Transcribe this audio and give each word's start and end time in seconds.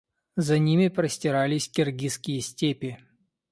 За 0.35 0.57
ними 0.57 0.87
простирались 0.89 1.69
киргизские 1.69 2.41
степи. 2.41 2.97